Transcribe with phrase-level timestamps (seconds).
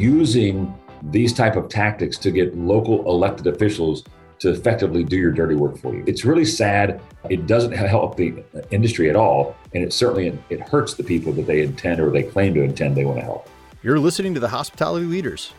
[0.00, 4.04] using these type of tactics to get local elected officials
[4.38, 6.02] to effectively do your dirty work for you.
[6.06, 7.00] It's really sad.
[7.28, 11.46] It doesn't help the industry at all, and it certainly it hurts the people that
[11.46, 13.48] they intend or they claim to intend they want to help.
[13.82, 15.52] You're listening to the Hospitality Leaders.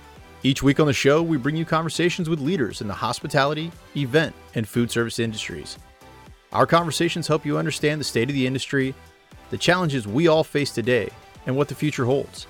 [0.43, 4.33] Each week on the show, we bring you conversations with leaders in the hospitality, event,
[4.55, 5.77] and food service industries.
[6.51, 8.95] Our conversations help you understand the state of the industry,
[9.51, 11.09] the challenges we all face today,
[11.45, 12.47] and what the future holds.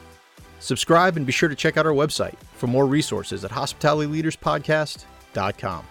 [0.61, 5.85] Subscribe and be sure to check out our website for more resources at hospitalityleaderspodcast.com.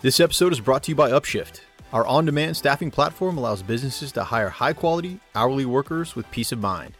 [0.00, 1.60] This episode is brought to you by Upshift.
[1.92, 6.52] Our on demand staffing platform allows businesses to hire high quality, hourly workers with peace
[6.52, 6.94] of mind.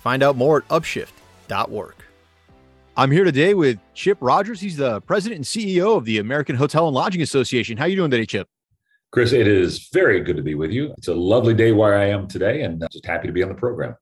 [0.00, 2.04] Find out more at upshift.work.
[2.96, 4.60] I'm here today with Chip Rogers.
[4.60, 7.76] He's the president and CEO of the American Hotel and Lodging Association.
[7.76, 8.48] How are you doing today, Chip?
[9.12, 10.92] Chris, it is very good to be with you.
[10.98, 13.54] It's a lovely day where I am today and just happy to be on the
[13.54, 13.96] program.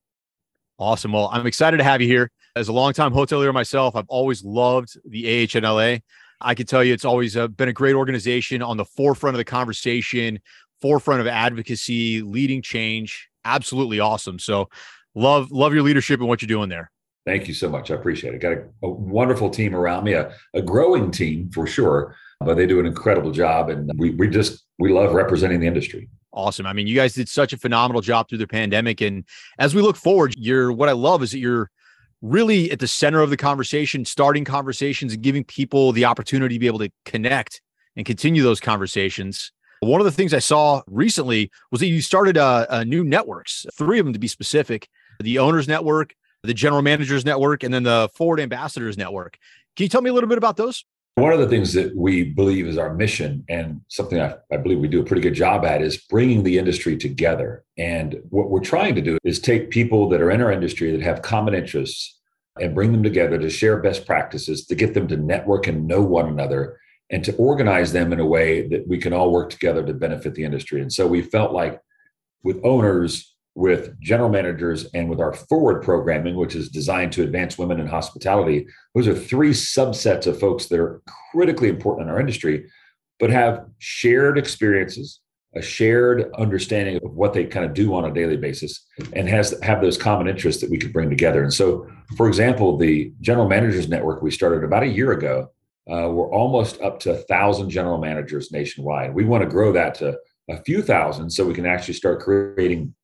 [0.79, 1.13] Awesome.
[1.13, 2.31] Well, I'm excited to have you here.
[2.55, 6.03] As a longtime hotelier myself, I've always loved the AHNLA.
[6.41, 9.39] I can tell you it's always uh, been a great organization on the forefront of
[9.39, 10.41] the conversation,
[10.81, 13.29] forefront of advocacy, leading change.
[13.45, 14.39] Absolutely awesome.
[14.39, 14.69] So,
[15.15, 16.91] love love your leadership and what you're doing there.
[17.25, 17.91] Thank you so much.
[17.91, 18.41] I appreciate it.
[18.41, 22.67] Got a, a wonderful team around me, a, a, growing team for sure, but they
[22.67, 26.09] do an incredible job, and we we just we love representing the industry.
[26.33, 26.67] Awesome.
[26.67, 29.25] I mean, you guys did such a phenomenal job through the pandemic, and
[29.59, 31.71] as we look forward, you're what I love is that you're
[32.23, 36.59] really at the center of the conversation, starting conversations and giving people the opportunity to
[36.59, 37.61] be able to connect
[37.97, 39.53] and continue those conversations.
[39.81, 43.67] One of the things I saw recently was that you started uh, uh, new networks,
[43.77, 44.89] three of them to be specific
[45.21, 49.37] the Owners Network, the General Managers Network, and then the Forward Ambassadors Network.
[49.77, 50.85] Can you tell me a little bit about those?
[51.17, 54.79] One of the things that we believe is our mission, and something I, I, believe
[54.79, 57.65] we do a pretty good job at, is bringing the industry together.
[57.77, 61.03] And what we're trying to do is take people that are in our industry that
[61.03, 62.19] have common interests
[62.59, 66.01] and bring them together to share best practices, to get them to network and know
[66.01, 66.79] one another,
[67.11, 70.35] and to organize them in a way that we can all work together to benefit
[70.35, 70.81] the industry.
[70.81, 71.79] And so we felt like
[72.43, 77.59] with owners, with general managers and with our forward programming, which is designed to advance
[77.59, 81.03] women in hospitality, those are three subsets of folks that are
[81.33, 82.71] critically important in our industry,
[83.21, 85.21] but have shared experiences,
[85.55, 89.55] a shared understanding of what they kind of do on a daily basis, and has
[89.63, 91.43] have those common interests that we could bring together.
[91.43, 91.87] And so,
[92.17, 95.51] for example, the General Managers Network we started about a year ago,
[95.91, 99.15] uh, we're almost up to a thousand general managers nationwide.
[99.15, 100.17] We want to grow that to
[100.49, 102.95] a few thousand so we can actually start creating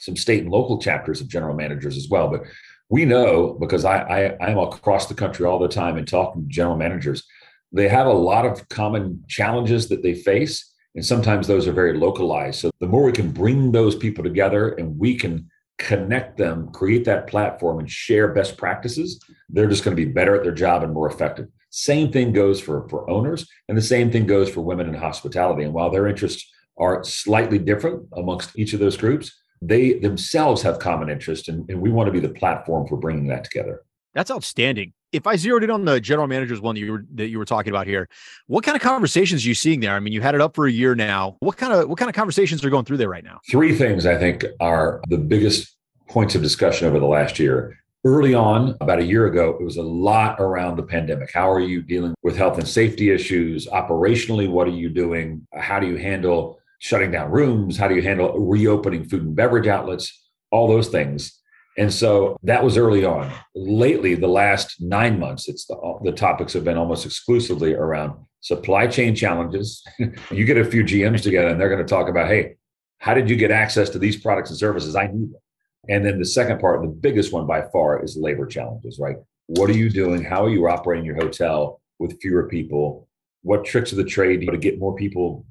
[0.00, 2.28] some state and local chapters of general managers as well.
[2.28, 2.42] But
[2.88, 6.48] we know because I, I I'm across the country all the time and talking to
[6.48, 7.24] general managers,
[7.72, 10.72] they have a lot of common challenges that they face.
[10.94, 12.60] And sometimes those are very localized.
[12.60, 15.48] So the more we can bring those people together and we can
[15.78, 20.34] connect them, create that platform and share best practices, they're just going to be better
[20.34, 21.46] at their job and more effective.
[21.70, 25.64] Same thing goes for, for owners, and the same thing goes for women in hospitality.
[25.64, 30.78] And while their interests are slightly different amongst each of those groups, they themselves have
[30.78, 33.82] common interest, and, and we want to be the platform for bringing that together.
[34.14, 34.92] That's outstanding.
[35.12, 37.44] If I zeroed in on the general managers one that you were that you were
[37.44, 38.08] talking about here,
[38.46, 39.94] what kind of conversations are you seeing there?
[39.94, 41.36] I mean, you had it up for a year now.
[41.40, 43.40] What kind of what kind of conversations are going through there right now?
[43.50, 45.76] Three things I think are the biggest
[46.08, 47.78] points of discussion over the last year.
[48.04, 51.32] Early on, about a year ago, it was a lot around the pandemic.
[51.32, 53.66] How are you dealing with health and safety issues?
[53.66, 55.46] Operationally, what are you doing?
[55.52, 57.76] How do you handle shutting down rooms?
[57.76, 60.26] How do you handle reopening food and beverage outlets?
[60.50, 61.38] All those things.
[61.76, 63.30] And so that was early on.
[63.54, 68.88] Lately, the last nine months, it's the, the topics have been almost exclusively around supply
[68.88, 69.84] chain challenges.
[70.30, 72.56] you get a few GMs together and they're going to talk about, hey,
[72.98, 74.96] how did you get access to these products and services?
[74.96, 75.40] I need them.
[75.88, 79.16] And then the second part, the biggest one by far, is labor challenges, right?
[79.46, 80.22] What are you doing?
[80.22, 83.08] How are you operating your hotel with fewer people?
[83.42, 85.46] What tricks of the trade to get more people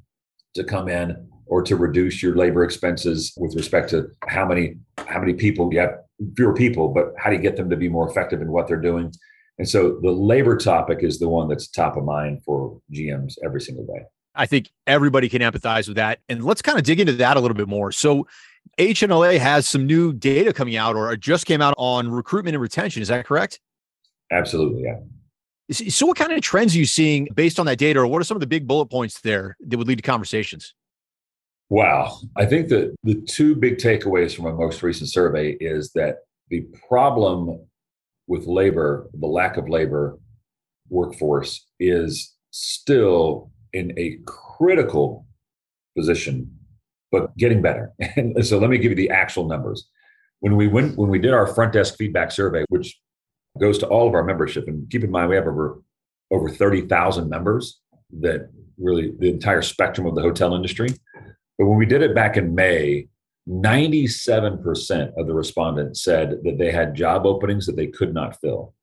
[0.56, 4.75] to come in or to reduce your labor expenses with respect to how many
[5.07, 5.95] how many people you have
[6.36, 8.81] fewer people but how do you get them to be more effective in what they're
[8.81, 9.12] doing
[9.60, 13.62] and so the labor topic is the one that's top of mind for gms every
[13.62, 14.04] single day
[14.36, 17.39] i think everybody can empathize with that and let's kind of dig into that a
[17.39, 18.27] little bit more so
[18.77, 23.01] HNLA has some new data coming out or just came out on recruitment and retention.
[23.01, 23.60] Is that correct?
[24.31, 24.83] Absolutely.
[24.83, 25.00] Yeah.
[25.69, 28.25] So, what kind of trends are you seeing based on that data, or what are
[28.25, 30.74] some of the big bullet points there that would lead to conversations?
[31.69, 32.19] Wow.
[32.38, 36.19] I think that the two big takeaways from a most recent survey is that
[36.50, 37.60] the problem
[38.28, 40.18] with labor, the lack of labor
[40.88, 45.25] workforce, is still in a critical
[45.98, 46.50] position,
[47.12, 47.92] but getting better.
[48.16, 49.86] And so, let me give you the actual numbers.
[50.40, 52.98] When we went, when we did our front desk feedback survey, which
[53.59, 54.68] goes to all of our membership.
[54.68, 55.81] And keep in mind, we have over
[56.30, 57.80] over 30,000 members
[58.19, 60.89] that really the entire spectrum of the hotel industry.
[61.57, 63.07] But when we did it back in May,
[63.50, 68.74] 97% of the respondents said that they had job openings that they could not fill.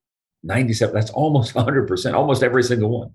[0.42, 3.10] 97, that's almost 100%, almost every single one.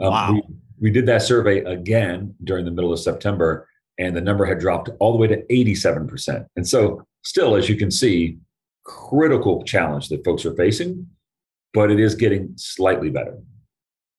[0.00, 0.32] Um, wow.
[0.32, 0.42] We,
[0.78, 3.68] we did that survey again during the middle of September,
[3.98, 6.46] and the number had dropped all the way to 87%.
[6.56, 8.38] And so, still, as you can see,
[8.86, 11.06] critical challenge that folks are facing,
[11.74, 13.38] but it is getting slightly better.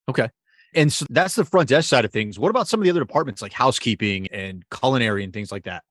[0.10, 0.30] Okay.
[0.76, 2.38] And so that's the front desk side of things.
[2.38, 5.84] What about some of the other departments like housekeeping and culinary and things like that?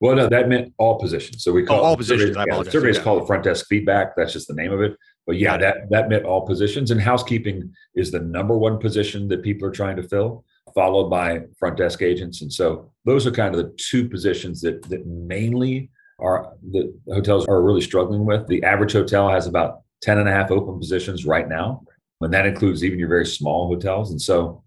[0.00, 1.44] Well, no, that meant all positions.
[1.44, 2.34] So we oh, call oh, all positions.
[2.34, 3.02] Surveys, yeah, surveys yeah.
[3.04, 4.16] called front desk feedback.
[4.16, 4.96] That's just the name of it.
[5.28, 6.90] But yeah, that that meant all positions.
[6.90, 10.44] And housekeeping is the number one position that people are trying to fill,
[10.74, 12.42] followed by front desk agents.
[12.42, 15.88] And so those are kind of the two positions that that mainly
[16.22, 18.46] are the hotels are really struggling with.
[18.46, 21.84] The average hotel has about 10 and a half open positions right now.
[22.20, 24.10] And that includes even your very small hotels.
[24.10, 24.62] And so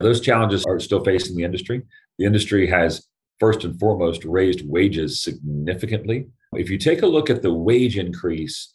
[0.00, 1.82] those challenges are still facing the industry.
[2.18, 3.06] The industry has
[3.38, 6.28] first and foremost raised wages significantly.
[6.54, 8.74] If you take a look at the wage increase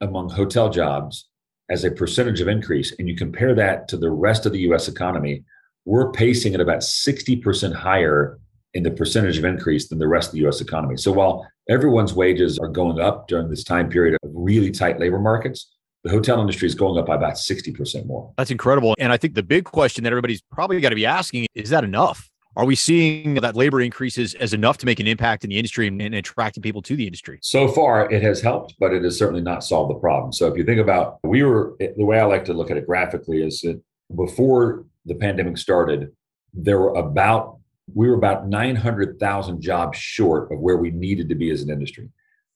[0.00, 1.28] among hotel jobs
[1.70, 4.88] as a percentage of increase and you compare that to the rest of the US
[4.88, 5.44] economy,
[5.84, 8.38] we're pacing at about 60% higher
[8.74, 10.96] in the percentage of increase than the rest of the US economy.
[10.96, 15.18] So while everyone's wages are going up during this time period of really tight labor
[15.18, 15.72] markets,
[16.04, 18.32] the hotel industry is going up by about 60% more.
[18.36, 18.94] That's incredible.
[18.98, 21.84] And I think the big question that everybody's probably got to be asking is that
[21.84, 22.28] enough?
[22.54, 25.86] Are we seeing that labor increases as enough to make an impact in the industry
[25.86, 27.38] and, and, attracting people to the industry?
[27.40, 30.32] So far, it has helped, but it has certainly not solved the problem.
[30.34, 32.86] So if you think about, we were the way I like to look at it
[32.86, 33.80] graphically is that
[34.14, 36.12] before the pandemic started,
[36.52, 37.58] there were about
[37.94, 42.08] we were about 900,000 jobs short of where we needed to be as an industry.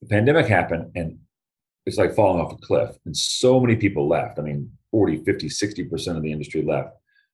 [0.02, 1.18] The pandemic happened, and
[1.86, 2.96] it's like falling off a cliff.
[3.04, 4.38] And so many people left.
[4.38, 6.90] I mean, 40, 50, 60% of the industry left.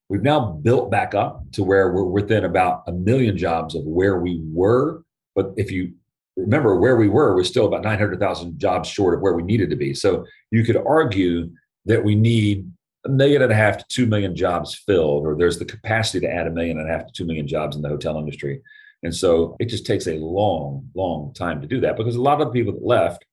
[0.08, 4.20] We've now built back up to where we're within about a million jobs of where
[4.20, 5.02] we were.
[5.34, 5.94] But if you
[6.36, 9.76] remember where we were, we're still about 900,000 jobs short of where we needed to
[9.76, 9.94] be.
[9.94, 11.50] So you could argue
[11.86, 12.70] that we need
[13.04, 16.32] a million and a half to two million jobs filled, or there's the capacity to
[16.32, 18.62] add a million and a half to two million jobs in the hotel industry.
[19.02, 22.40] And so it just takes a long, long time to do that because a lot
[22.40, 23.24] of the people that left,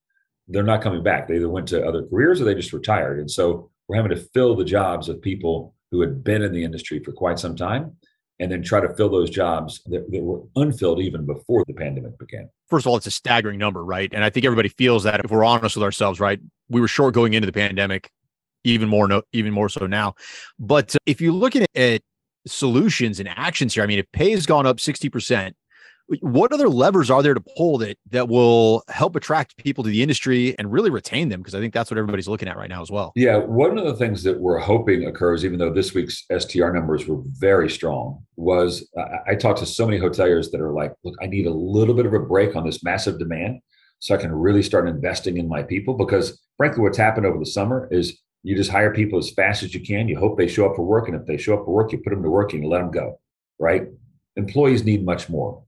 [0.47, 1.27] they're not coming back.
[1.27, 3.19] They either went to other careers or they just retired.
[3.19, 6.63] And so we're having to fill the jobs of people who had been in the
[6.63, 7.95] industry for quite some time
[8.39, 12.17] and then try to fill those jobs that, that, were unfilled even before the pandemic
[12.17, 12.49] began.
[12.69, 14.11] First of all, it's a staggering number, right?
[14.13, 16.39] And I think everybody feels that if we're honest with ourselves, right?
[16.69, 18.11] We were short going into the pandemic,
[18.63, 20.13] even more no, even more so now.
[20.57, 22.01] But uh, if you're looking at
[22.47, 25.53] solutions and actions here, I mean, if pay has gone up 60%,
[26.21, 30.01] what other levers are there to pull that that will help attract people to the
[30.01, 31.39] industry and really retain them?
[31.39, 33.11] Because I think that's what everybody's looking at right now as well.
[33.15, 37.07] Yeah, one of the things that we're hoping occurs, even though this week's STR numbers
[37.07, 41.15] were very strong, was I, I talked to so many hoteliers that are like, "Look,
[41.21, 43.59] I need a little bit of a break on this massive demand,
[43.99, 47.45] so I can really start investing in my people." Because frankly, what's happened over the
[47.45, 50.07] summer is you just hire people as fast as you can.
[50.07, 51.99] You hope they show up for work, and if they show up for work, you
[51.99, 53.19] put them to work and you let them go.
[53.59, 53.87] Right?
[54.35, 55.63] Employees need much more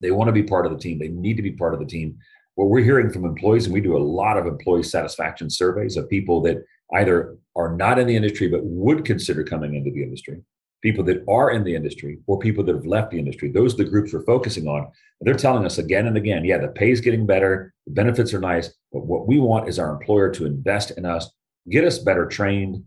[0.00, 0.98] they want to be part of the team.
[0.98, 2.18] They need to be part of the team.
[2.54, 6.08] What we're hearing from employees, and we do a lot of employee satisfaction surveys of
[6.08, 10.42] people that either are not in the industry but would consider coming into the industry,
[10.82, 13.50] people that are in the industry, or people that have left the industry.
[13.50, 14.88] Those are the groups we're focusing on.
[15.20, 18.40] They're telling us again and again, yeah, the pay is getting better, the benefits are
[18.40, 21.30] nice, but what we want is our employer to invest in us,
[21.70, 22.84] get us better trained,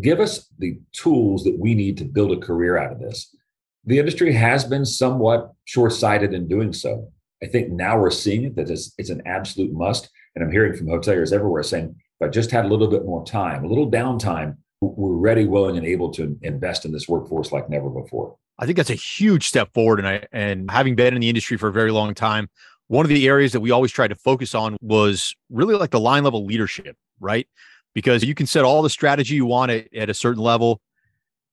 [0.00, 3.34] give us the tools that we need to build a career out of this
[3.86, 7.10] the industry has been somewhat short-sighted in doing so.
[7.42, 10.08] I think now we're seeing it that it's, it's an absolute must.
[10.34, 13.24] And I'm hearing from hoteliers everywhere saying, if I just had a little bit more
[13.26, 17.68] time, a little downtime, we're ready, willing, and able to invest in this workforce like
[17.68, 18.36] never before.
[18.58, 19.98] I think that's a huge step forward.
[19.98, 22.48] And I and having been in the industry for a very long time,
[22.88, 26.00] one of the areas that we always tried to focus on was really like the
[26.00, 27.46] line level leadership, right?
[27.94, 30.80] Because you can set all the strategy you want at, at a certain level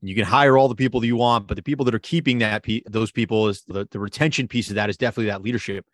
[0.01, 2.39] you can hire all the people that you want, but the people that are keeping
[2.39, 5.85] that pe- those people is the, the retention piece of that is definitely that leadership.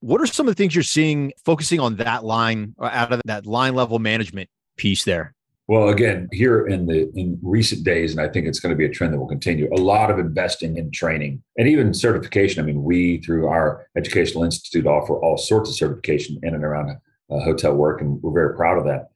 [0.00, 3.20] What are some of the things you're seeing focusing on that line or out of
[3.26, 5.34] that line level management piece there?
[5.68, 8.84] Well, again, here in the in recent days, and I think it's going to be
[8.84, 9.72] a trend that will continue.
[9.72, 12.62] A lot of investing in training and even certification.
[12.62, 16.90] I mean, we through our educational institute offer all sorts of certification in and around
[16.90, 19.11] uh, hotel work, and we're very proud of that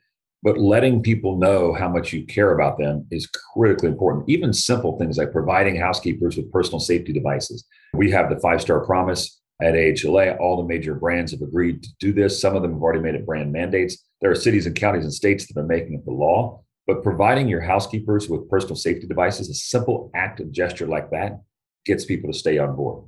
[0.47, 4.29] but letting people know how much you care about them is critically important.
[4.29, 7.67] Even simple things like providing housekeepers with personal safety devices.
[7.95, 10.39] We have the five star promise at AHLA.
[10.39, 12.41] All the major brands have agreed to do this.
[12.41, 13.99] Some of them have already made it brand mandates.
[14.21, 16.63] There are cities and counties and states that are making it the law.
[16.87, 21.41] But providing your housekeepers with personal safety devices, a simple act of gesture like that
[21.87, 23.03] gets people to stay on board.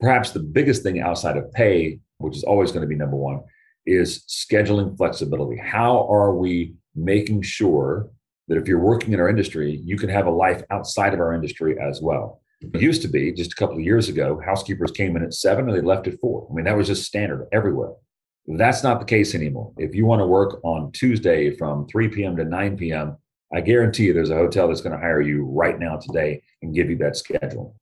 [0.00, 3.42] Perhaps the biggest thing outside of pay, which is always going to be number one,
[3.86, 5.60] is scheduling flexibility.
[5.60, 8.10] How are we making sure
[8.48, 11.34] that if you're working in our industry, you can have a life outside of our
[11.34, 12.42] industry as well?
[12.64, 12.76] Mm-hmm.
[12.76, 15.68] It used to be just a couple of years ago, housekeepers came in at seven
[15.68, 16.46] and they left at four.
[16.50, 17.92] I mean, that was just standard everywhere.
[18.46, 19.72] That's not the case anymore.
[19.76, 22.36] If you want to work on Tuesday from 3 p.m.
[22.36, 23.16] to 9 p.m.,
[23.52, 26.74] I guarantee you there's a hotel that's going to hire you right now today and
[26.74, 27.76] give you that schedule.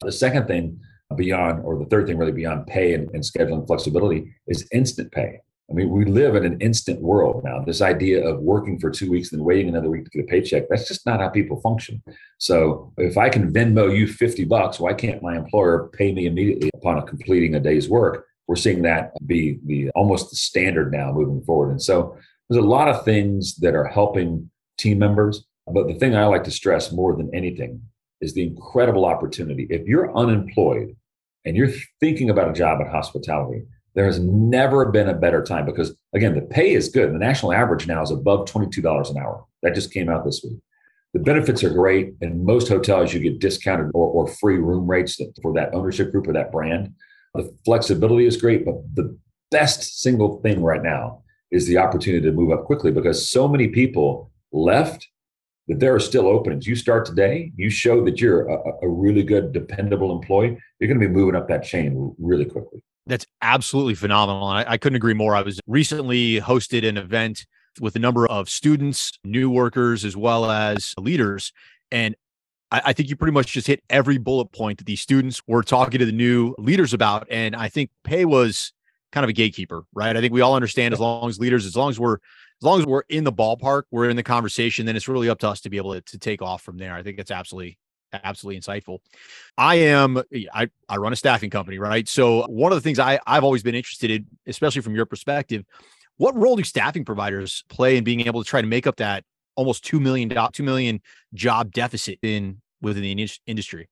[0.00, 0.80] The second thing
[1.16, 5.40] beyond, or the third thing really beyond pay and, and scheduling flexibility is instant pay.
[5.70, 7.64] I mean, we live in an instant world now.
[7.64, 10.28] This idea of working for two weeks and then waiting another week to get a
[10.28, 12.02] paycheck, that's just not how people function.
[12.38, 16.70] So if I can Venmo you 50 bucks, why can't my employer pay me immediately
[16.74, 18.26] upon completing a day's work?
[18.48, 21.70] We're seeing that be the almost the standard now moving forward.
[21.70, 22.18] And so
[22.50, 25.46] there's a lot of things that are helping team members.
[25.72, 27.80] But the thing I like to stress more than anything
[28.20, 29.66] is the incredible opportunity.
[29.70, 30.96] If you're unemployed
[31.44, 31.70] and you're
[32.00, 36.34] thinking about a job in hospitality, there has never been a better time because, again,
[36.34, 37.12] the pay is good.
[37.12, 39.44] The national average now is above $22 an hour.
[39.62, 40.58] That just came out this week.
[41.12, 42.14] The benefits are great.
[42.22, 46.26] In most hotels, you get discounted or, or free room rates for that ownership group
[46.26, 46.94] or that brand.
[47.34, 49.16] The flexibility is great, but the
[49.50, 53.68] best single thing right now is the opportunity to move up quickly because so many
[53.68, 55.06] people left
[55.68, 56.66] that there are still openings.
[56.66, 61.00] You start today, you show that you're a, a really good, dependable employee, you're going
[61.00, 62.82] to be moving up that chain really quickly.
[63.06, 64.48] That's absolutely phenomenal.
[64.50, 65.34] And I, I couldn't agree more.
[65.34, 67.46] I was recently hosted an event
[67.80, 71.52] with a number of students, new workers, as well as leaders.
[71.90, 72.14] And
[72.70, 75.62] I, I think you pretty much just hit every bullet point that these students were
[75.62, 77.26] talking to the new leaders about.
[77.30, 78.72] And I think pay was
[79.10, 80.16] kind of a gatekeeper, right?
[80.16, 82.18] I think we all understand as long as leaders, as long as we're
[82.62, 85.40] as long as we're in the ballpark, we're in the conversation, then it's really up
[85.40, 86.94] to us to be able to, to take off from there.
[86.94, 87.76] I think it's absolutely
[88.12, 88.98] absolutely insightful.
[89.58, 90.22] I am
[90.54, 92.06] I, I run a staffing company, right?
[92.06, 95.64] So one of the things I, I've always been interested in, especially from your perspective,
[96.18, 99.24] what role do staffing providers play in being able to try to make up that
[99.56, 101.00] almost two million two million
[101.34, 103.88] job deficit in within the industry?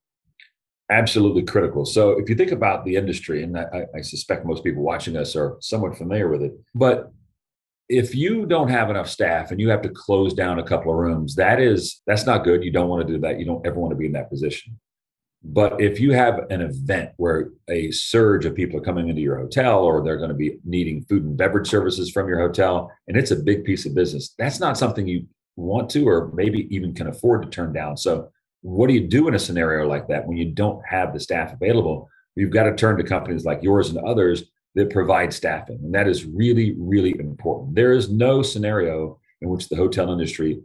[0.92, 1.84] Absolutely critical.
[1.84, 5.34] So if you think about the industry, and I, I suspect most people watching us
[5.34, 7.12] are somewhat familiar with it, but
[7.90, 10.98] if you don't have enough staff and you have to close down a couple of
[10.98, 12.62] rooms that is that's not good.
[12.64, 13.40] You don't want to do that.
[13.40, 14.78] You don't ever want to be in that position.
[15.42, 19.38] But if you have an event where a surge of people are coming into your
[19.38, 23.16] hotel or they're going to be needing food and beverage services from your hotel and
[23.16, 26.94] it's a big piece of business that's not something you want to or maybe even
[26.94, 27.96] can afford to turn down.
[27.96, 28.30] So
[28.62, 31.52] what do you do in a scenario like that when you don't have the staff
[31.52, 32.08] available?
[32.36, 34.44] You've got to turn to companies like yours and others
[34.74, 35.78] that provide staffing.
[35.82, 37.74] And that is really, really important.
[37.74, 40.60] There is no scenario in which the hotel industry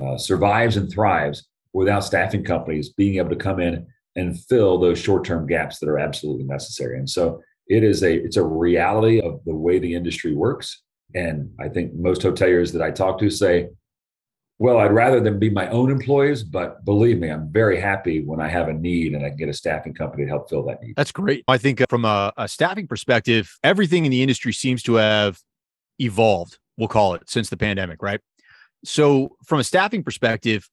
[0.00, 4.98] uh, survives and thrives without staffing companies being able to come in and fill those
[4.98, 6.98] short-term gaps that are absolutely necessary.
[6.98, 10.82] And so it is a it's a reality of the way the industry works.
[11.14, 13.68] And I think most hoteliers that I talk to say
[14.58, 18.40] well, I'd rather them be my own employees, but believe me, I'm very happy when
[18.40, 20.82] I have a need and I can get a staffing company to help fill that
[20.82, 20.96] need.
[20.96, 21.44] That's great.
[21.46, 25.38] I think uh, from a, a staffing perspective, everything in the industry seems to have
[25.98, 28.20] evolved, we'll call it, since the pandemic, right?
[28.84, 30.68] So, from a staffing perspective,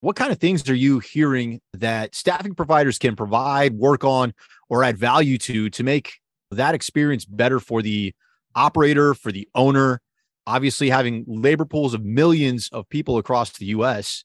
[0.00, 4.34] what kind of things are you hearing that staffing providers can provide, work on,
[4.68, 6.14] or add value to to make
[6.50, 8.14] that experience better for the
[8.54, 10.00] operator, for the owner,
[10.46, 14.24] obviously having labor pools of millions of people across the US,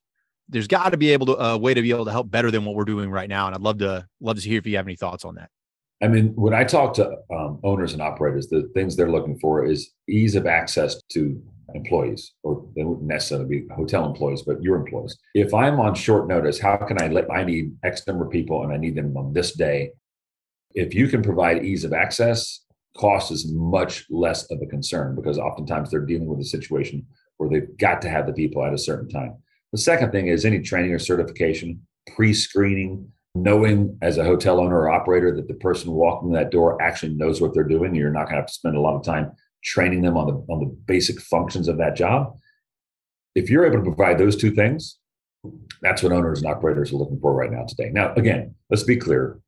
[0.50, 2.66] there's got to be able to a way to be able to help better than
[2.66, 3.48] what we're doing right now.
[3.48, 5.50] And I'd love to love to hear if you have any thoughts on that.
[6.04, 9.66] I mean, when I talk to um, owners and operators, the things they're looking for
[9.66, 11.42] is ease of access to
[11.74, 15.18] employees, or they wouldn't necessarily be hotel employees, but your employees.
[15.34, 18.64] If I'm on short notice, how can I let I need X number of people
[18.64, 19.92] and I need them on this day?
[20.74, 22.65] If you can provide ease of access,
[22.98, 27.06] cost is much less of a concern because oftentimes they're dealing with a situation
[27.38, 29.36] where they've got to have the people at a certain time.
[29.72, 31.86] The second thing is any training or certification,
[32.16, 36.82] pre screening, knowing as a hotel owner or operator that the person walking that door
[36.82, 37.94] actually knows what they're doing.
[37.94, 39.32] You're not going to have to spend a lot of time
[39.64, 42.38] training them on the, on the basic functions of that job.
[43.34, 44.98] If you're able to provide those two things,
[45.82, 47.90] that's what owners and operators are looking for right now today.
[47.92, 49.40] Now, again, let's be clear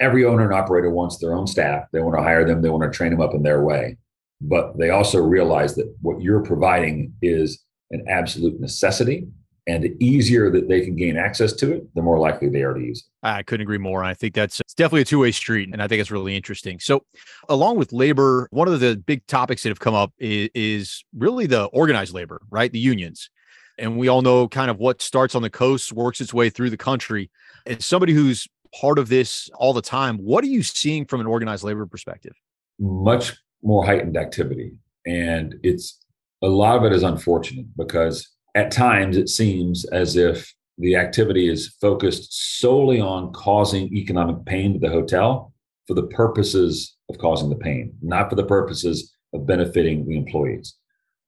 [0.00, 1.84] every owner and operator wants their own staff.
[1.92, 3.96] They want to hire them, they want to train them up in their way.
[4.40, 9.26] But they also realize that what you're providing is an absolute necessity
[9.68, 12.72] And the easier that they can gain access to it, the more likely they are
[12.72, 13.26] to use it.
[13.26, 14.02] I couldn't agree more.
[14.02, 15.68] I think that's it's definitely a two way street.
[15.70, 16.80] And I think it's really interesting.
[16.80, 17.04] So,
[17.50, 21.44] along with labor, one of the big topics that have come up is, is really
[21.46, 22.72] the organized labor, right?
[22.72, 23.28] The unions.
[23.76, 26.70] And we all know kind of what starts on the coast, works its way through
[26.70, 27.30] the country.
[27.66, 31.26] As somebody who's part of this all the time, what are you seeing from an
[31.26, 32.34] organized labor perspective?
[32.78, 34.72] Much more heightened activity.
[35.06, 36.04] And it's
[36.42, 41.48] a lot of it is unfortunate because at times it seems as if the activity
[41.48, 45.52] is focused solely on causing economic pain to the hotel
[45.86, 50.74] for the purposes of causing the pain, not for the purposes of benefiting the employees.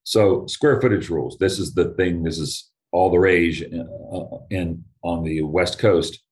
[0.04, 1.36] So, square footage rules.
[1.38, 2.22] This is the thing.
[2.22, 6.22] This is all the rage in, uh, in on the West Coast,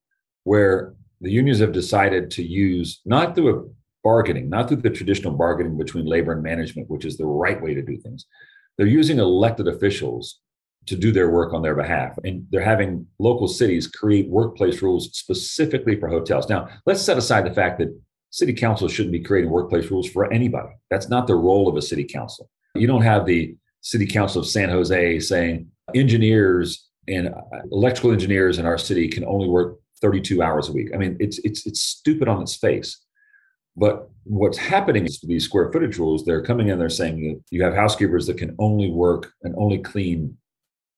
[0.45, 3.65] where the unions have decided to use not through a
[4.05, 7.75] bargaining, not through the traditional bargaining between labor and management, which is the right way
[7.75, 8.27] to do things.
[8.77, 10.41] They're using elected officials
[10.87, 12.17] to do their work on their behalf.
[12.25, 16.49] And they're having local cities create workplace rules specifically for hotels.
[16.49, 17.95] Now, let's set aside the fact that
[18.31, 20.71] city council shouldn't be creating workplace rules for anybody.
[20.91, 22.49] That's not the role of a city council.
[22.75, 27.41] You don't have the city council of San Jose saying engineers and uh,
[27.73, 30.91] electrical engineers in our city can only work 32 hours a week.
[30.95, 33.05] I mean, it's it's it's stupid on its face.
[33.77, 37.75] But what's happening is these square footage rules, they're coming in, they're saying you have
[37.75, 40.37] housekeepers that can only work and only clean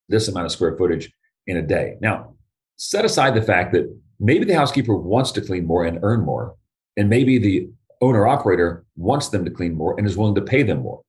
[0.08, 1.12] this amount of square footage
[1.46, 1.96] in a day.
[2.00, 2.34] Now,
[2.76, 6.56] set aside the fact that maybe the housekeeper wants to clean more and earn more,
[6.96, 7.68] and maybe the
[8.00, 11.02] owner operator wants them to clean more and is willing to pay them more.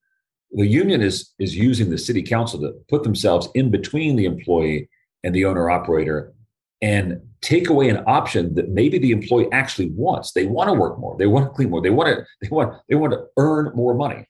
[0.52, 4.90] The union is is using the city council to put themselves in between the employee
[5.24, 6.34] and the owner operator
[6.82, 10.32] and take away an option that maybe the employee actually wants.
[10.32, 11.16] They want to work more.
[11.18, 11.82] They want to clean more.
[11.82, 14.26] They want to they want they want to earn more money.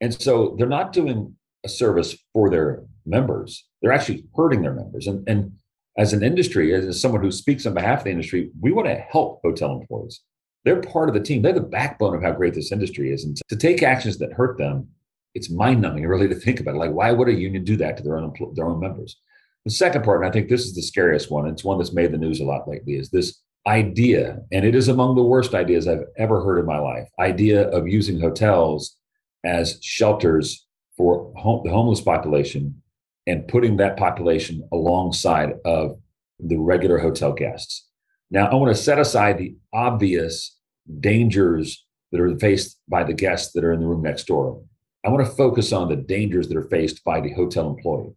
[0.00, 3.66] And so they're not doing a service for their members.
[3.82, 5.06] They're actually hurting their members.
[5.06, 5.52] And and
[5.98, 8.94] as an industry, as someone who speaks on behalf of the industry, we want to
[8.94, 10.20] help hotel employees.
[10.64, 11.42] They're part of the team.
[11.42, 13.24] They're the backbone of how great this industry is.
[13.24, 14.88] And to take actions that hurt them,
[15.34, 16.78] it's mind numbing really to think about it.
[16.78, 19.16] Like, why would a union do that to their own their own members?
[19.64, 22.12] The second part, and I think this is the scariest one, it's one that's made
[22.12, 25.86] the news a lot lately, is this idea, and it is among the worst ideas
[25.86, 28.96] I've ever heard in my life idea of using hotels
[29.44, 31.32] as shelters for
[31.64, 32.82] the homeless population
[33.26, 35.98] and putting that population alongside of
[36.38, 37.86] the regular hotel guests.
[38.30, 40.56] Now, I want to set aside the obvious
[41.00, 44.62] dangers that are faced by the guests that are in the room next door.
[45.04, 48.14] I want to focus on the dangers that are faced by the hotel employee.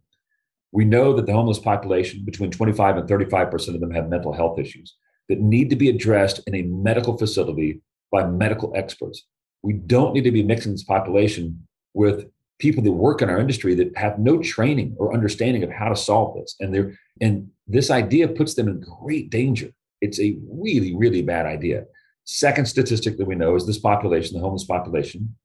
[0.74, 4.58] We know that the homeless population, between 25 and 35% of them have mental health
[4.58, 4.96] issues
[5.28, 9.24] that need to be addressed in a medical facility by medical experts.
[9.62, 12.26] We don't need to be mixing this population with
[12.58, 15.96] people that work in our industry that have no training or understanding of how to
[15.96, 16.56] solve this.
[16.58, 19.70] And they're and this idea puts them in great danger.
[20.00, 21.84] It's a really, really bad idea.
[22.24, 25.36] Second statistic that we know is this population, the homeless population,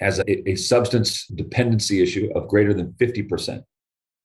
[0.00, 3.64] has a, a substance dependency issue of greater than 50%.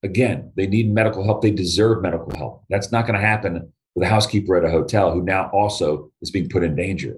[0.03, 1.41] Again, they need medical help.
[1.41, 2.63] They deserve medical help.
[2.69, 6.31] That's not going to happen with a housekeeper at a hotel who now also is
[6.31, 7.15] being put in danger.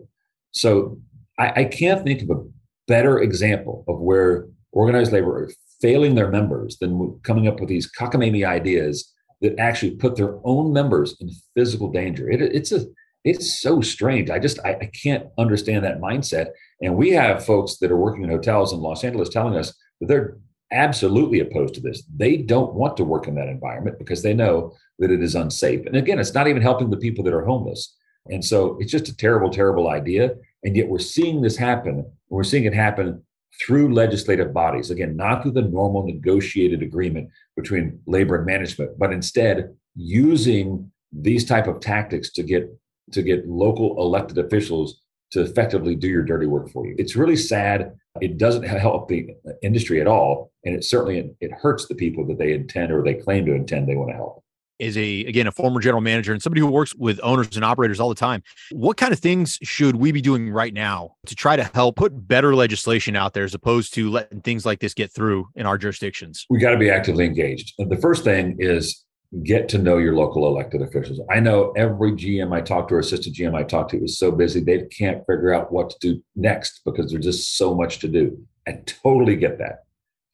[0.52, 1.00] So
[1.40, 2.44] I, I can't think of a
[2.88, 5.50] better example of where organized labor are
[5.82, 10.74] failing their members than coming up with these cockamamie ideas that actually put their own
[10.74, 12.30] members in physical danger.
[12.30, 12.86] It, it's a
[13.24, 14.30] it's so strange.
[14.30, 16.48] I just I, I can't understand that mindset.
[16.82, 20.08] And we have folks that are working in hotels in Los Angeles telling us that
[20.08, 20.38] they're
[20.74, 22.04] absolutely opposed to this.
[22.14, 25.86] They don't want to work in that environment because they know that it is unsafe.
[25.86, 27.96] And again, it's not even helping the people that are homeless.
[28.30, 30.36] And so it's just a terrible, terrible idea.
[30.64, 32.06] And yet we're seeing this happen.
[32.30, 33.24] We're seeing it happen
[33.66, 34.90] through legislative bodies.
[34.90, 41.46] Again, not through the normal negotiated agreement between labor and management, but instead using these
[41.46, 42.68] type of tactics to get
[43.12, 45.02] to get local elected officials
[45.34, 46.96] to effectively do your dirty work for you.
[46.98, 47.94] It's really sad.
[48.22, 49.30] It doesn't help the
[49.62, 53.16] industry at all, and it certainly it hurts the people that they intend or they
[53.16, 54.44] claim to intend they want to help.
[54.80, 58.00] Is a again a former general manager and somebody who works with owners and operators
[58.00, 58.44] all the time.
[58.72, 62.28] What kind of things should we be doing right now to try to help put
[62.28, 65.78] better legislation out there as opposed to letting things like this get through in our
[65.78, 66.46] jurisdictions?
[66.50, 67.74] We got to be actively engaged.
[67.78, 69.04] The first thing is
[69.42, 71.20] get to know your local elected officials.
[71.32, 74.32] I know every GM I talk to or assistant GM I talk to is so
[74.32, 78.08] busy they can't figure out what to do next because there's just so much to
[78.08, 78.38] do.
[78.68, 79.86] I totally get that.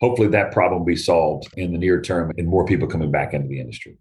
[0.01, 3.33] Hopefully that problem will be solved in the near term and more people coming back
[3.33, 3.97] into the industry.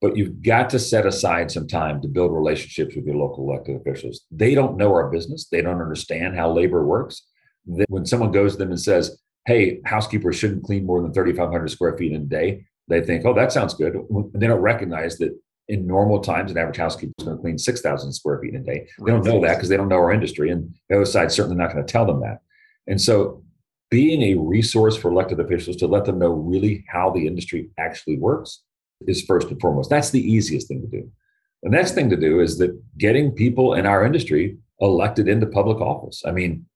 [0.00, 3.76] But you've got to set aside some time to build relationships with your local elected
[3.76, 4.22] officials.
[4.30, 5.46] They don't know our business.
[5.48, 7.22] They don't understand how labor works.
[7.64, 11.96] When someone goes to them and says, hey, housekeepers shouldn't clean more than 3,500 square
[11.96, 13.96] feet in a day, They think, oh, that sounds good.
[14.34, 18.12] They don't recognize that in normal times, an average housekeeper is going to clean 6,000
[18.12, 18.86] square feet a day.
[18.98, 20.50] They don't know that because they don't know our industry.
[20.50, 22.40] And the other side's certainly not going to tell them that.
[22.86, 23.42] And so
[23.90, 28.18] being a resource for elected officials to let them know really how the industry actually
[28.18, 28.62] works
[29.06, 29.90] is first and foremost.
[29.90, 31.10] That's the easiest thing to do.
[31.62, 35.80] The next thing to do is that getting people in our industry elected into public
[35.80, 36.22] office.
[36.26, 36.66] I mean,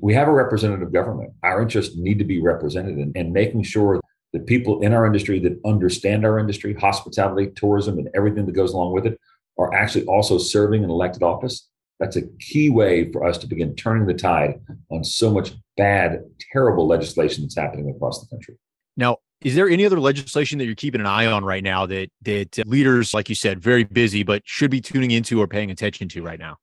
[0.00, 1.32] we have a representative government.
[1.42, 4.00] Our interests need to be represented and, and making sure
[4.32, 8.72] that people in our industry that understand our industry, hospitality, tourism, and everything that goes
[8.72, 9.18] along with it
[9.58, 11.68] are actually also serving an elected office.
[11.98, 14.60] That's a key way for us to begin turning the tide
[14.90, 16.20] on so much bad,
[16.52, 18.56] terrible legislation that's happening across the country.
[18.96, 22.10] Now, is there any other legislation that you're keeping an eye on right now that
[22.22, 26.08] that leaders, like you said, very busy, but should be tuning into or paying attention
[26.10, 26.56] to right now?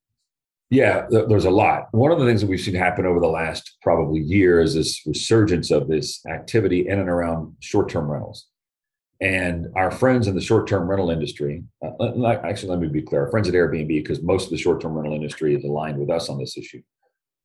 [0.69, 1.87] Yeah, th- there's a lot.
[1.91, 5.05] One of the things that we've seen happen over the last probably year is this
[5.05, 8.47] resurgence of this activity in and around short-term rentals.
[9.21, 13.31] And our friends in the short-term rental industry, uh, actually, let me be clear: our
[13.31, 16.37] friends at Airbnb, because most of the short-term rental industry is aligned with us on
[16.37, 16.81] this issue,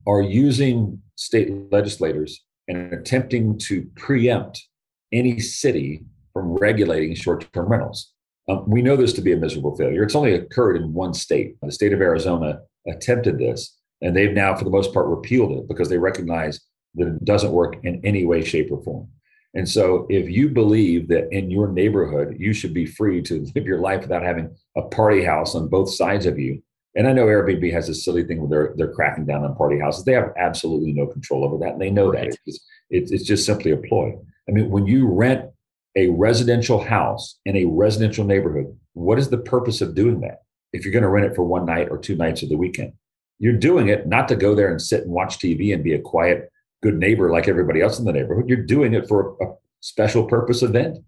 [0.06, 4.66] are using state legislators and attempting to preempt
[5.12, 8.12] any city from regulating short-term rentals.
[8.48, 10.02] Um, we know this to be a miserable failure.
[10.02, 11.54] It's only occurred in one state.
[11.62, 15.68] The state of Arizona attempted this, and they've now, for the most part, repealed it
[15.68, 16.60] because they recognize
[16.94, 19.08] that it doesn't work in any way, shape, or form.
[19.54, 23.66] And so, if you believe that in your neighborhood you should be free to live
[23.66, 26.62] your life without having a party house on both sides of you,
[26.94, 29.78] and I know Airbnb has this silly thing where they're they're cracking down on party
[29.78, 30.04] houses.
[30.04, 32.30] They have absolutely no control over that, and they know right.
[32.30, 34.12] that it's, it's it's just simply a ploy.
[34.48, 35.50] I mean, when you rent
[35.96, 40.42] a residential house in a residential neighborhood, what is the purpose of doing that?
[40.72, 42.92] If you're going to rent it for one night or two nights of the weekend,
[43.38, 46.00] you're doing it not to go there and sit and watch TV and be a
[46.00, 46.50] quiet,
[46.82, 48.48] good neighbor like everybody else in the neighborhood.
[48.48, 49.46] You're doing it for a
[49.80, 50.98] special purpose event.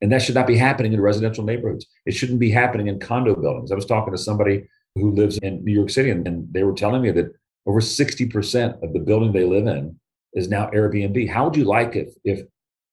[0.00, 1.86] And that should not be happening in residential neighborhoods.
[2.06, 3.70] It shouldn't be happening in condo buildings.
[3.70, 6.74] I was talking to somebody who lives in New York City, and, and they were
[6.74, 7.32] telling me that
[7.66, 9.98] over 60% of the building they live in
[10.34, 11.30] is now Airbnb.
[11.30, 12.40] How would you like it if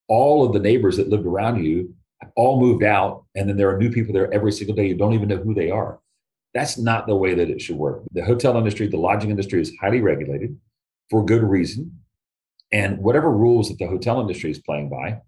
[0.08, 1.94] all of the neighbors that lived around you
[2.36, 4.88] all moved out, and then there are new people there every single day.
[4.88, 6.00] You don't even know who they are.
[6.54, 8.04] That's not the way that it should work.
[8.12, 10.58] The hotel industry, the lodging industry is highly regulated
[11.10, 12.00] for good reason.
[12.72, 15.20] And whatever rules that the hotel industry is playing by,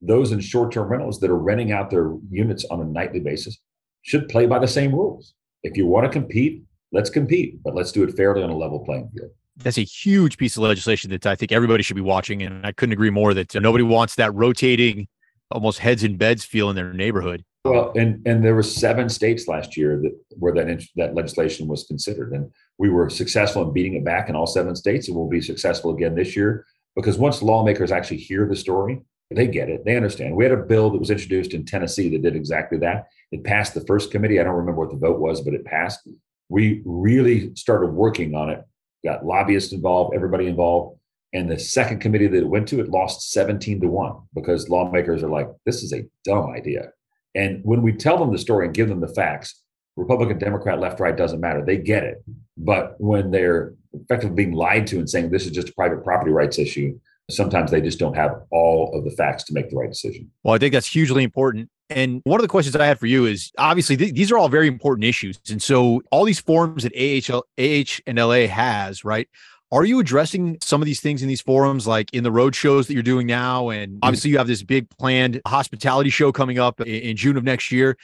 [0.00, 3.58] those in short term rentals that are renting out their units on a nightly basis
[4.02, 5.34] should play by the same rules.
[5.62, 8.80] If you want to compete, let's compete, but let's do it fairly on a level
[8.80, 12.42] playing field that's a huge piece of legislation that I think everybody should be watching.
[12.42, 15.08] And I couldn't agree more that nobody wants that rotating,
[15.52, 17.44] almost heads in beds feel in their neighborhood.
[17.64, 21.84] Well, and and there were seven states last year that where that that legislation was
[21.84, 25.28] considered, and we were successful in beating it back in all seven states, and we'll
[25.28, 29.84] be successful again this year because once lawmakers actually hear the story, they get it,
[29.84, 30.34] they understand.
[30.34, 33.06] We had a bill that was introduced in Tennessee that did exactly that.
[33.30, 34.40] It passed the first committee.
[34.40, 36.00] I don't remember what the vote was, but it passed.
[36.48, 38.64] We really started working on it
[39.04, 40.98] got lobbyists involved, everybody involved.
[41.32, 45.22] And the second committee that it went to, it lost 17 to 1 because lawmakers
[45.22, 46.90] are like, this is a dumb idea.
[47.34, 49.62] And when we tell them the story and give them the facts,
[49.96, 51.64] Republican, Democrat, left, right doesn't matter.
[51.64, 52.22] They get it.
[52.56, 56.32] But when they're effectively being lied to and saying this is just a private property
[56.32, 56.98] rights issue,
[57.30, 60.30] sometimes they just don't have all of the facts to make the right decision.
[60.42, 61.70] Well, I think that's hugely important.
[61.90, 64.48] And one of the questions I had for you is obviously th- these are all
[64.48, 65.38] very important issues.
[65.50, 69.28] And so all these forums that AHL, AH and LA has, right?
[69.72, 72.86] Are you addressing some of these things in these forums, like in the road shows
[72.86, 73.70] that you're doing now?
[73.70, 74.00] And mm-hmm.
[74.02, 77.72] obviously, you have this big planned hospitality show coming up in, in June of next
[77.72, 77.96] year.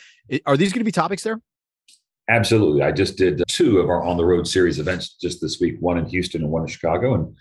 [0.46, 1.40] Are these going to be topics there?
[2.30, 2.82] Absolutely.
[2.82, 5.98] I just did two of our on the road series events just this week, one
[5.98, 7.14] in Houston and one in Chicago.
[7.14, 7.36] And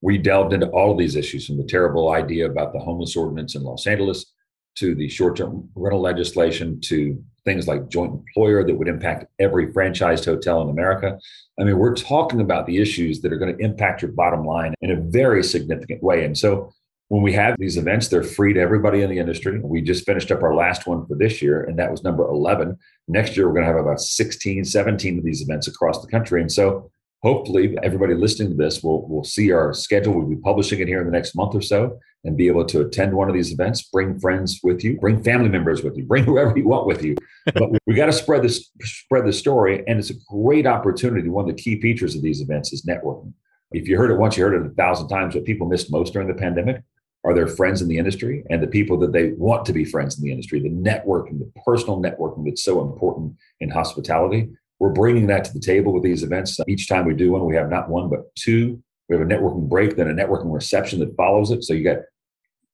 [0.00, 3.54] we delved into all of these issues from the terrible idea about the homeless ordinance
[3.54, 4.32] in Los Angeles
[4.76, 9.72] to the short term rental legislation to things like joint employer that would impact every
[9.72, 11.18] franchised hotel in America.
[11.58, 14.74] I mean, we're talking about the issues that are going to impact your bottom line
[14.80, 16.24] in a very significant way.
[16.24, 16.72] And so
[17.08, 19.58] when we have these events, they're free to everybody in the industry.
[19.60, 22.78] We just finished up our last one for this year, and that was number 11.
[23.08, 26.40] Next year, we're going to have about 16, 17 of these events across the country.
[26.40, 26.90] And so
[27.22, 30.14] hopefully everybody listening to this will, will see our schedule.
[30.14, 32.82] We'll be publishing it here in the next month or so and be able to
[32.82, 36.24] attend one of these events, bring friends with you, bring family members with you, bring
[36.26, 37.16] whoever you want with you.
[37.54, 39.84] But we got to spread this, spread the story.
[39.86, 41.28] And it's a great opportunity.
[41.28, 43.32] One of the key features of these events is networking.
[43.72, 45.34] If you heard it once, you heard it a thousand times.
[45.34, 46.82] What people missed most during the pandemic
[47.24, 50.18] are their friends in the industry and the people that they want to be friends
[50.18, 54.48] in the industry, the networking, the personal networking that's so important in hospitality
[54.80, 56.58] we're bringing that to the table with these events.
[56.66, 58.82] Each time we do one, we have not one, but two.
[59.08, 61.62] We have a networking break, then a networking reception that follows it.
[61.62, 61.98] So you got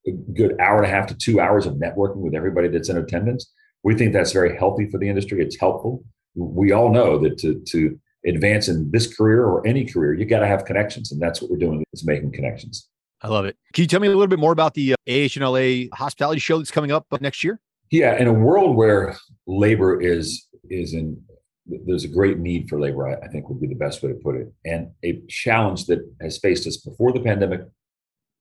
[0.07, 2.97] a good hour and a half to two hours of networking with everybody that's in
[2.97, 3.51] attendance.
[3.83, 5.41] We think that's very healthy for the industry.
[5.41, 6.03] It's helpful.
[6.35, 10.39] We all know that to, to advance in this career or any career, you got
[10.39, 11.11] to have connections.
[11.11, 12.87] And that's what we're doing is making connections.
[13.21, 13.57] I love it.
[13.73, 16.71] Can you tell me a little bit more about the uh, AHNLA hospitality show that's
[16.71, 17.59] coming up next year?
[17.89, 19.17] Yeah, in a world where
[19.47, 21.19] labor is is in
[21.67, 24.15] there's a great need for labor, I, I think would be the best way to
[24.15, 24.51] put it.
[24.65, 27.61] And a challenge that has faced us before the pandemic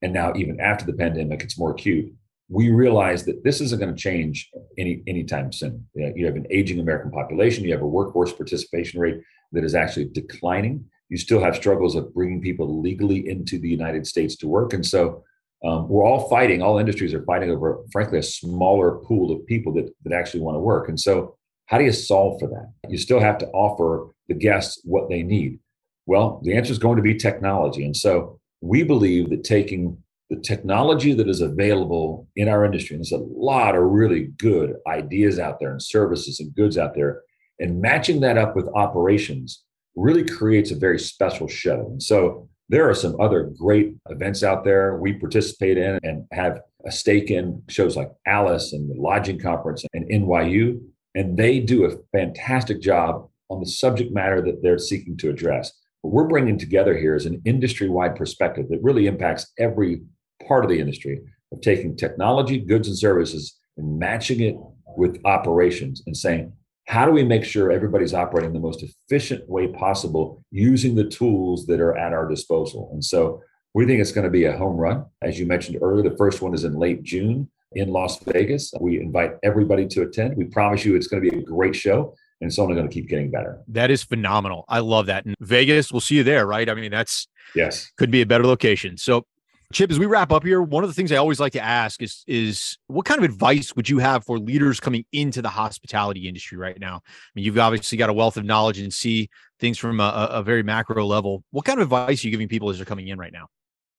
[0.02, 2.12] and now even after the pandemic, it's more acute.
[2.48, 5.86] We realize that this isn't going to change any anytime soon.
[5.94, 7.64] You have an aging American population.
[7.64, 9.20] You have a workforce participation rate
[9.52, 10.84] that is actually declining.
[11.08, 14.84] You still have struggles of bringing people legally into the United States to work, and
[14.84, 15.24] so
[15.64, 16.62] um, we're all fighting.
[16.62, 20.56] All industries are fighting over, frankly, a smaller pool of people that that actually want
[20.56, 20.88] to work.
[20.88, 21.35] And so,
[21.66, 22.72] how do you solve for that?
[22.88, 25.58] You still have to offer the guests what they need.
[26.06, 29.98] Well, the answer is going to be technology, and so we believe that taking
[30.30, 34.74] the technology that is available in our industry, and there's a lot of really good
[34.88, 37.22] ideas out there and services and goods out there,
[37.60, 41.86] and matching that up with operations really creates a very special show.
[41.90, 46.60] And so there are some other great events out there we participate in and have
[46.84, 50.80] a stake in shows like ALIS and the Lodging Conference and NYU.
[51.16, 55.72] And they do a fantastic job on the subject matter that they're seeking to address.
[56.02, 60.02] What we're bringing together here is an industry wide perspective that really impacts every
[60.46, 61.20] part of the industry
[61.52, 64.56] of taking technology, goods, and services and matching it
[64.96, 66.52] with operations and saying,
[66.86, 71.66] how do we make sure everybody's operating the most efficient way possible using the tools
[71.66, 72.90] that are at our disposal?
[72.92, 75.06] And so we think it's going to be a home run.
[75.22, 78.72] As you mentioned earlier, the first one is in late June in Las Vegas.
[78.80, 80.36] We invite everybody to attend.
[80.36, 82.92] We promise you it's going to be a great show and it's only going to
[82.92, 83.60] keep getting better.
[83.68, 84.64] That is phenomenal.
[84.68, 85.24] I love that.
[85.24, 86.68] And Vegas, we'll see you there, right?
[86.68, 88.96] I mean, that's yes, could be a better location.
[88.96, 89.24] So
[89.72, 92.00] Chip, as we wrap up here, one of the things I always like to ask
[92.00, 96.28] is is what kind of advice would you have for leaders coming into the hospitality
[96.28, 96.96] industry right now?
[96.96, 100.42] I mean, you've obviously got a wealth of knowledge and see things from a, a
[100.42, 101.42] very macro level.
[101.50, 103.48] What kind of advice are you giving people as they're coming in right now?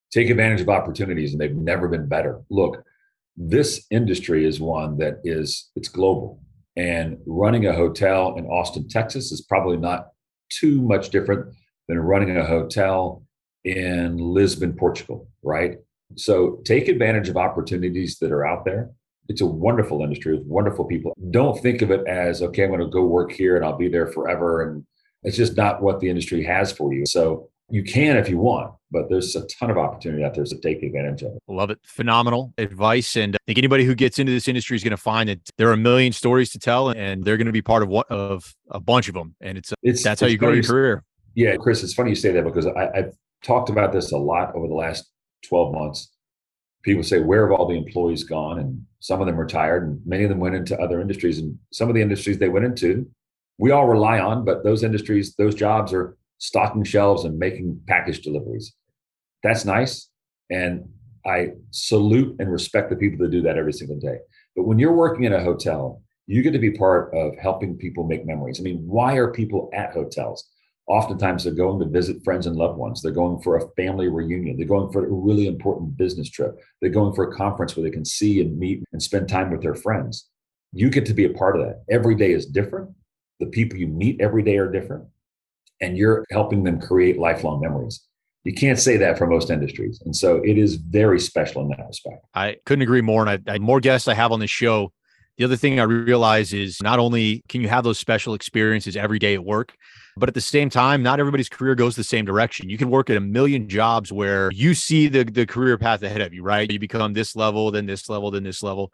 [0.10, 2.42] Take advantage of opportunities, and they've never been better.
[2.50, 2.82] Look,
[3.38, 6.42] this industry is one that is it's global,
[6.76, 10.08] and running a hotel in Austin, Texas, is probably not
[10.50, 11.54] too much different
[11.88, 13.24] than running a hotel
[13.64, 15.78] in Lisbon, Portugal, right?
[16.16, 18.92] So take advantage of opportunities that are out there.
[19.30, 21.14] It's a wonderful industry with wonderful people.
[21.32, 23.90] Don't think of it as, okay, I'm going to go work here and I'll be
[23.90, 24.64] there forever.
[24.64, 24.86] And
[25.24, 27.06] it's just not what the industry has for you.
[27.06, 30.58] So you can if you want, but there's a ton of opportunity out there to
[30.60, 31.44] take advantage of it.
[31.48, 31.80] Love it.
[31.84, 33.16] Phenomenal advice.
[33.16, 35.70] And I think anybody who gets into this industry is going to find that there
[35.70, 38.56] are a million stories to tell and they're going to be part of one of
[38.70, 39.36] a bunch of them.
[39.42, 41.04] And it's, it's that's how you grow your career.
[41.36, 44.56] Yeah, Chris, it's funny you say that because I, I've talked about this a lot
[44.56, 45.10] over the last
[45.48, 46.12] 12 months.
[46.84, 48.60] People say, Where have all the employees gone?
[48.60, 51.40] And some of them retired, and many of them went into other industries.
[51.40, 53.08] And some of the industries they went into,
[53.58, 58.22] we all rely on, but those industries, those jobs are stocking shelves and making package
[58.22, 58.74] deliveries.
[59.44, 60.10] That's nice.
[60.50, 60.90] And
[61.26, 64.18] I salute and respect the people that do that every single day.
[64.56, 68.06] But when you're working in a hotel, you get to be part of helping people
[68.06, 68.60] make memories.
[68.60, 70.48] I mean, why are people at hotels?
[70.88, 73.02] Oftentimes, they're going to visit friends and loved ones.
[73.02, 74.56] They're going for a family reunion.
[74.56, 76.58] They're going for a really important business trip.
[76.80, 79.62] They're going for a conference where they can see and meet and spend time with
[79.62, 80.30] their friends.
[80.72, 81.84] You get to be a part of that.
[81.90, 82.90] Every day is different.
[83.42, 85.06] The people you meet every day are different,
[85.82, 88.02] and you're helping them create lifelong memories.
[88.44, 90.02] You can't say that for most industries.
[90.06, 92.26] And so it is very special in that respect.
[92.34, 93.28] I couldn't agree more.
[93.28, 94.94] And I, I more guests I have on the show.
[95.38, 99.20] The other thing I realize is not only can you have those special experiences every
[99.20, 99.76] day at work,
[100.16, 102.70] but at the same time, not everybody's career goes the same direction.
[102.70, 106.22] You can work at a million jobs where you see the, the career path ahead
[106.22, 106.72] of you, right?
[106.72, 108.92] You become this level, then this level, then this level.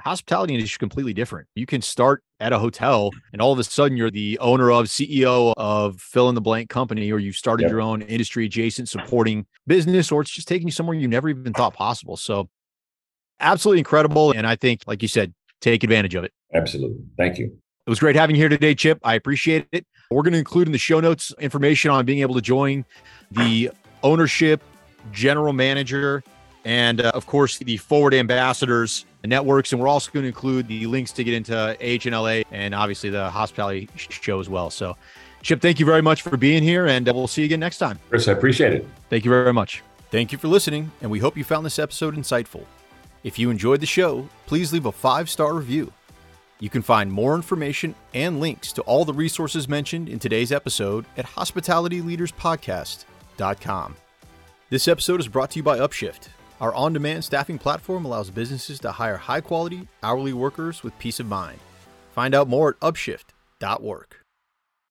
[0.00, 1.48] Hospitality industry is completely different.
[1.54, 4.86] You can start at a hotel and all of a sudden you're the owner of
[4.86, 7.70] CEO of fill in the blank company, or you've started yep.
[7.70, 11.52] your own industry adjacent supporting business, or it's just taking you somewhere you never even
[11.52, 12.16] thought possible.
[12.16, 12.48] So
[13.40, 14.32] absolutely incredible.
[14.32, 16.32] And I think, like you said, take advantage of it.
[16.54, 16.98] Absolutely.
[17.16, 17.46] Thank you.
[17.86, 18.98] It was great having you here today, Chip.
[19.02, 19.86] I appreciate it.
[20.10, 22.84] We're going to include in the show notes information on being able to join
[23.30, 23.70] the
[24.02, 24.62] ownership,
[25.12, 26.22] general manager,
[26.64, 29.72] and uh, of course the forward ambassadors networks.
[29.72, 33.28] And we're also going to include the links to get into AHNLA and obviously the
[33.30, 34.70] hospitality show as well.
[34.70, 34.96] So,
[35.42, 37.78] Chip, thank you very much for being here, and uh, we'll see you again next
[37.78, 38.00] time.
[38.08, 38.84] Chris, I appreciate it.
[39.08, 39.84] Thank you very much.
[40.10, 42.64] Thank you for listening, and we hope you found this episode insightful.
[43.22, 45.92] If you enjoyed the show, please leave a five star review.
[46.60, 51.04] You can find more information and links to all the resources mentioned in today's episode
[51.16, 53.96] at hospitalityleaderspodcast.com.
[54.70, 56.30] This episode is brought to you by Upshift.
[56.60, 61.20] Our on demand staffing platform allows businesses to hire high quality, hourly workers with peace
[61.20, 61.60] of mind.
[62.12, 64.24] Find out more at upshift.work.